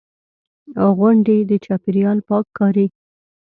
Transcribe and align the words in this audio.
غونډې، 0.97 1.37
د 1.49 1.51
چاپېریال 1.65 2.19
پاک 2.27 2.45
کاري. 2.57 2.87